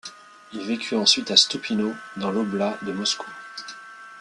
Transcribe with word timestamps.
Il 0.51 0.61
vécut 0.65 0.95
ensuite 0.95 1.29
à 1.29 1.37
Stoupino, 1.37 1.93
dans 2.17 2.31
l'oblast 2.31 2.83
de 2.83 2.91
Moscou. 2.91 3.27